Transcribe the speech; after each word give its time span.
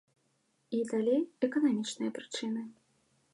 І, 0.77 0.79
далей, 0.93 1.21
эканамічныя 1.49 2.11
прычыны. 2.17 2.61